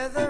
[0.00, 0.29] Together.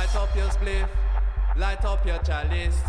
[0.00, 0.88] Light up your spliff,
[1.56, 2.80] light up your chalice.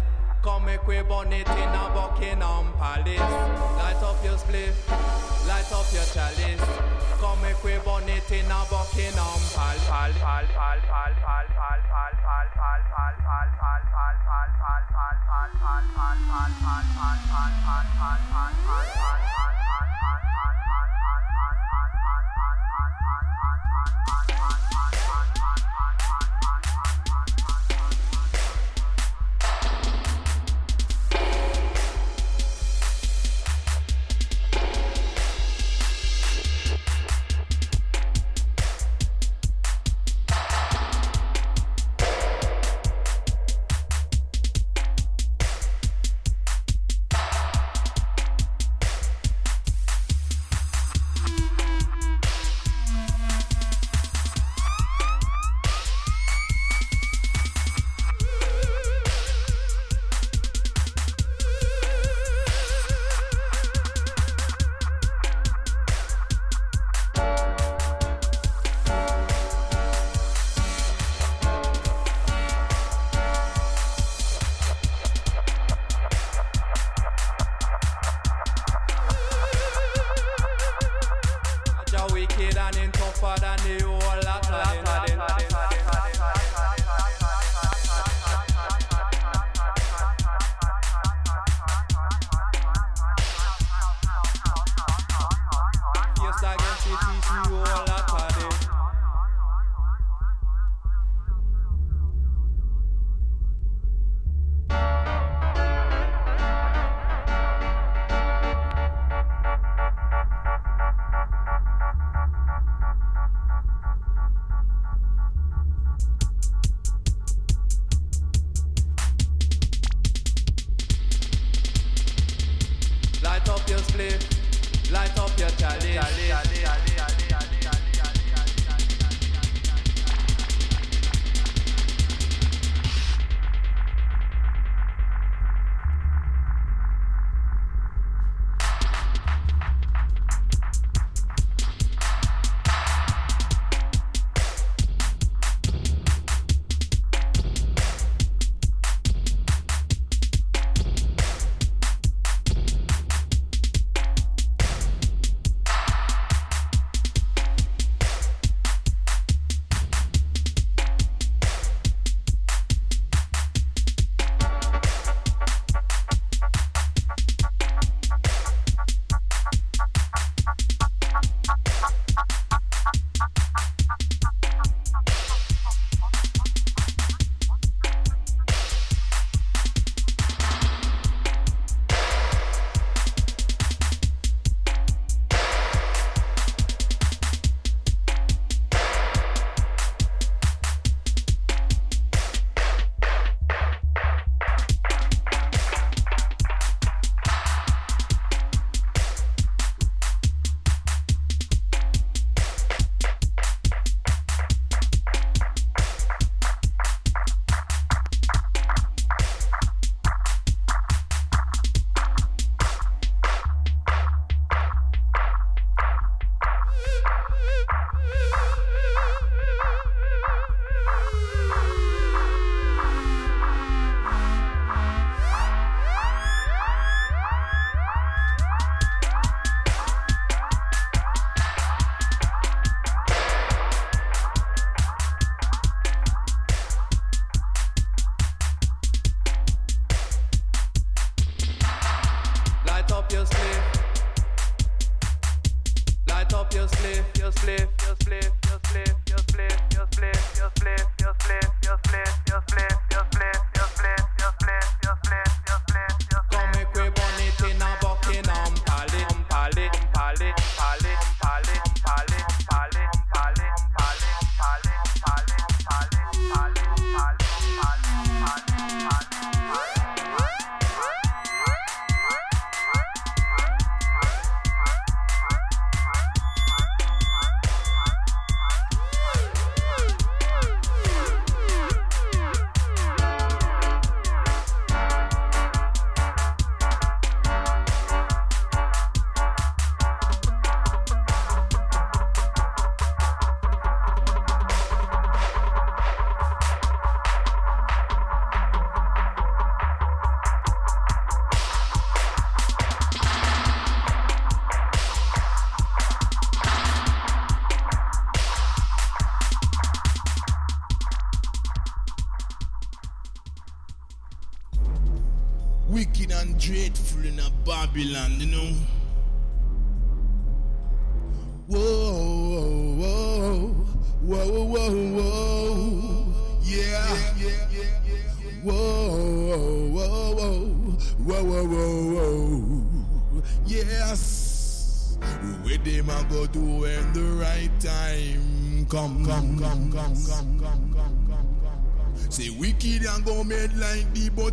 [0.41, 3.20] Come make we burn it in a Buckingham Palace.
[3.20, 4.72] Light up your spliff,
[5.45, 6.62] light up your chalice.
[7.20, 10.51] Come make we burn it in a Buckingham Palace.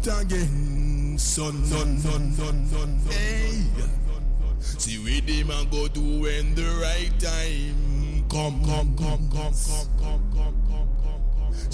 [0.05, 3.01] But again, son, son, son, son, son, son.
[3.11, 3.65] Hey.
[4.61, 5.88] See where them a go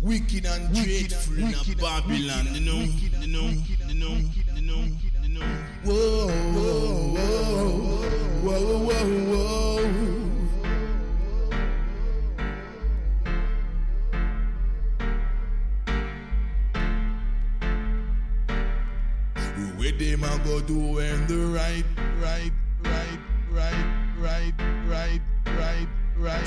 [0.00, 2.80] Wicked and dreadful in a Babylon, you know,
[3.20, 3.50] you know,
[3.88, 4.16] you know,
[4.54, 4.84] you know,
[5.22, 5.46] you know.
[5.82, 7.68] Whoa, whoa, whoa,
[8.42, 9.57] whoa, whoa, whoa.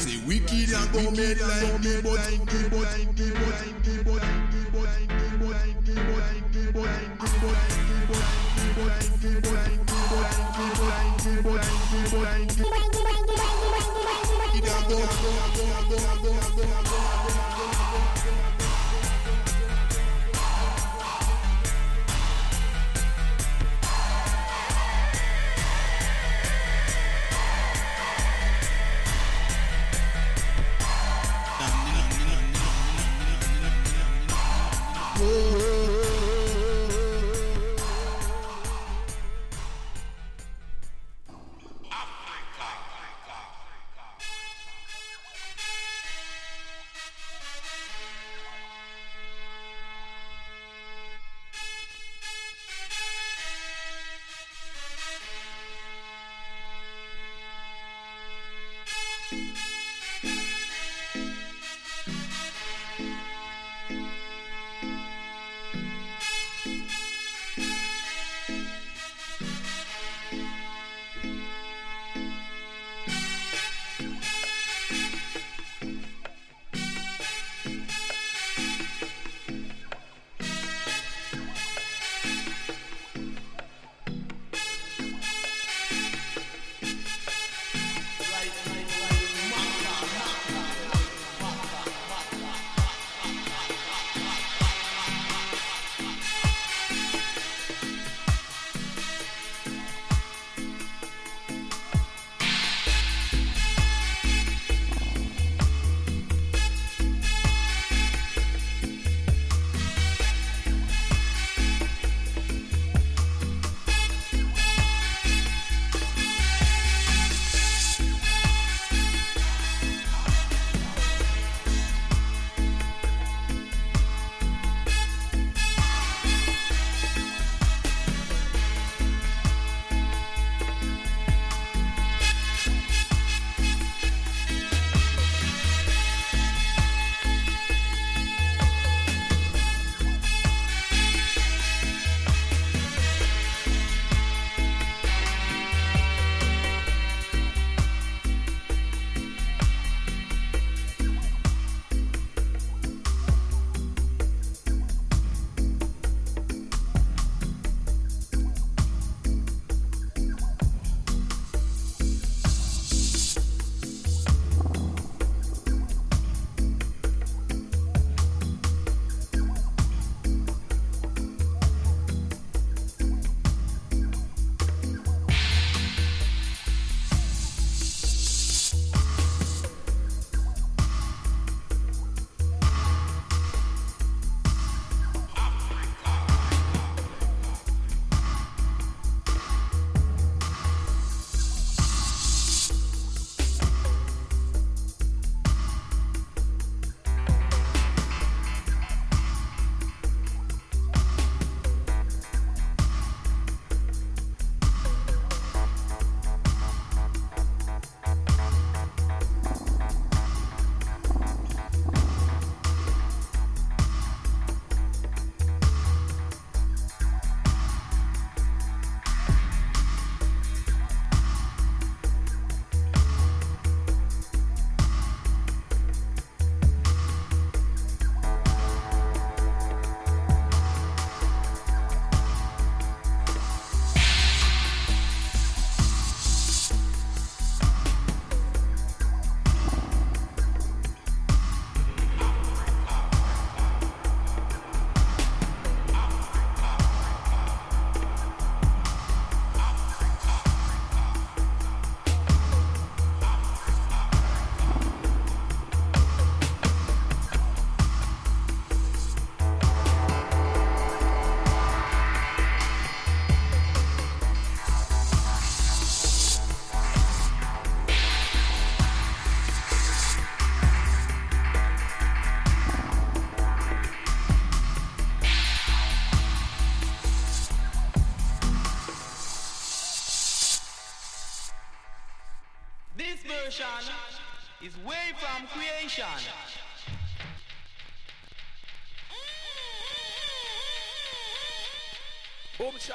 [0.01, 2.01] Say wicked and go made like the
[4.03, 4.40] but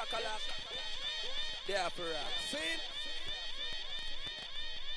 [0.07, 0.39] Shakalak.
[1.91, 2.07] For?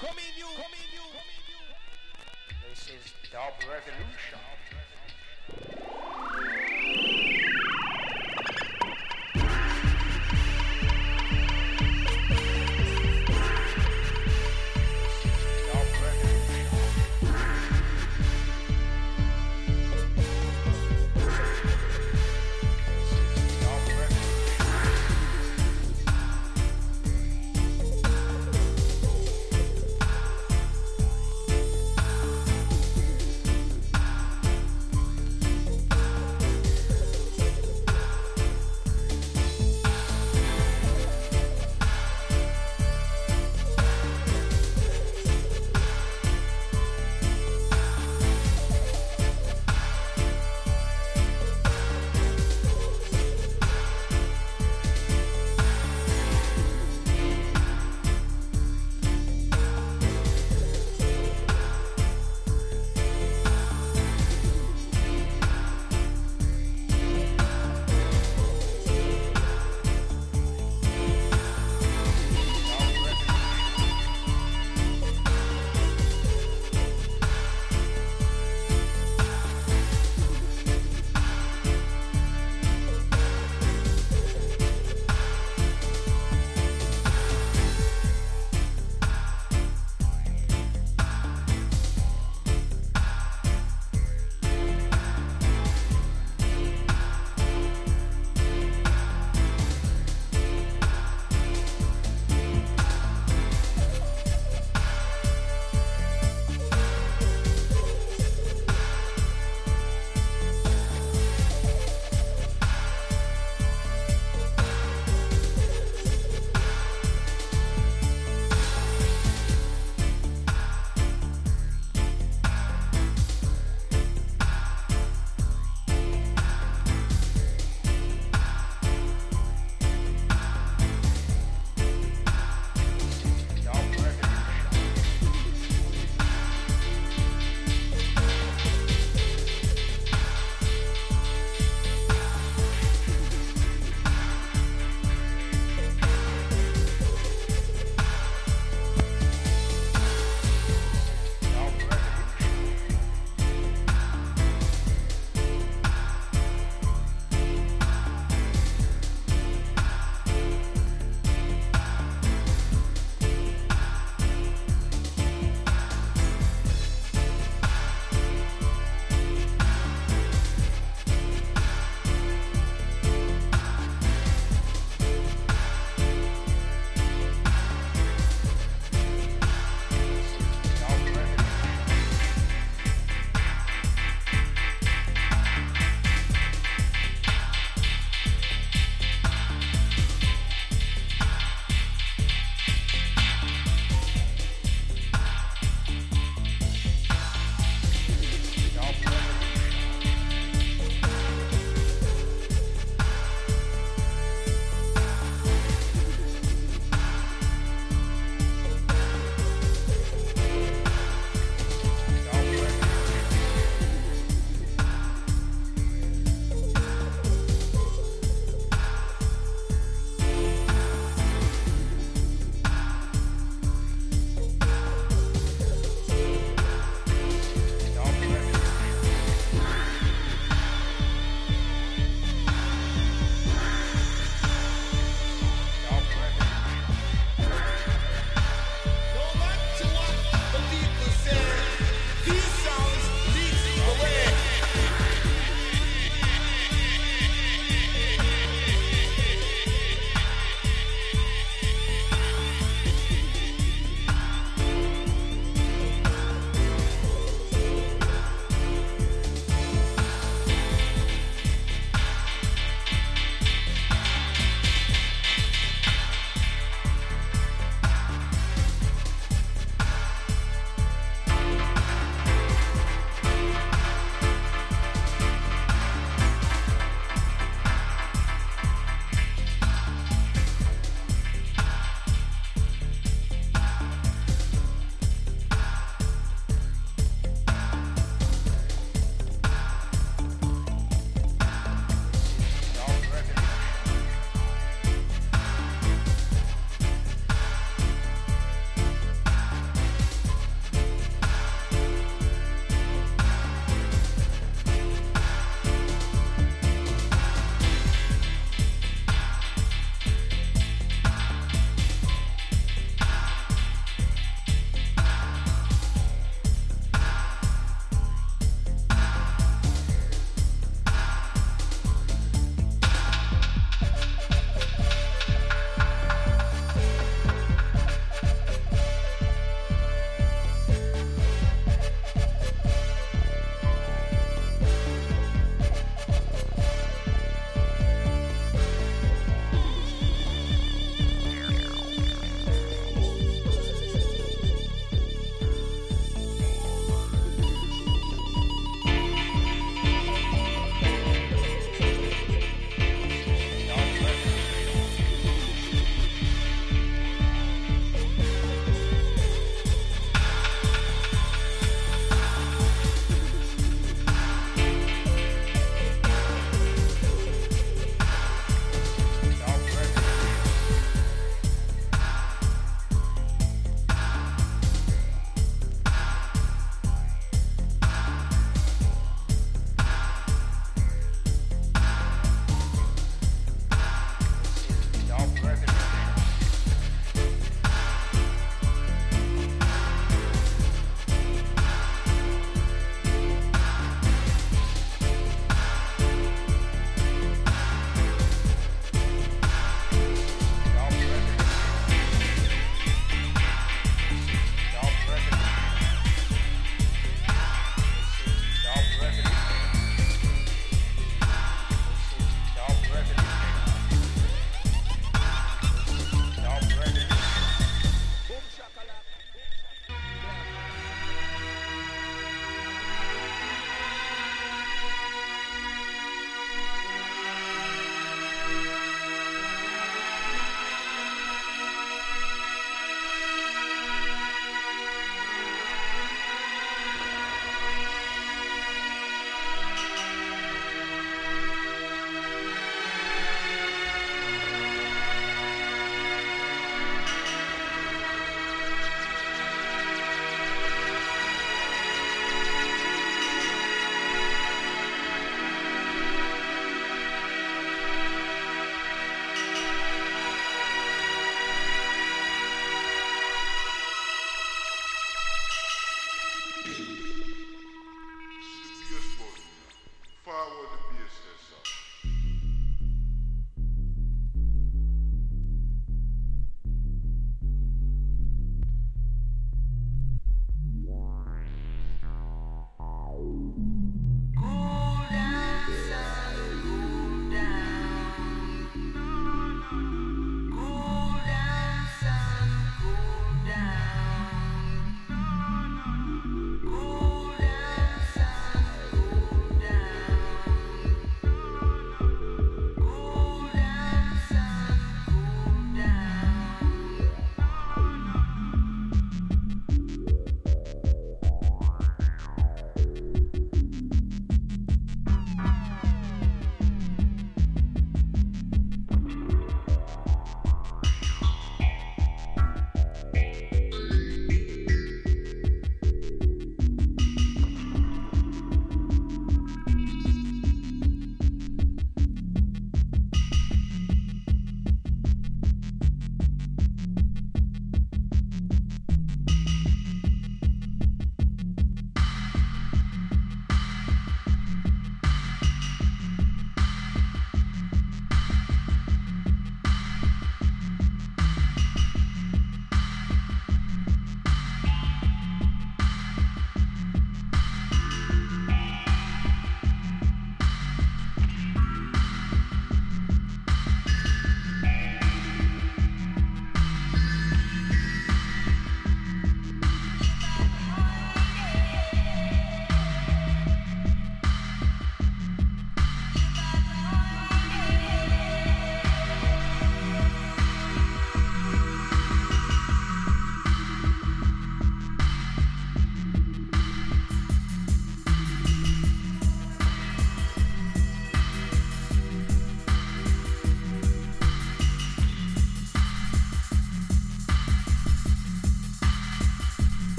[0.00, 0.46] Come in you.
[0.46, 1.06] Come in you.
[1.14, 1.62] Come in you.
[2.68, 4.05] This is Dub Revolution.